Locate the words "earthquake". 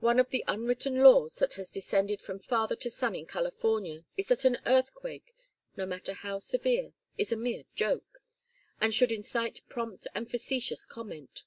4.66-5.34